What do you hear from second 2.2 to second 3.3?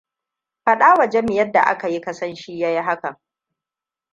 shi ya yi hakan.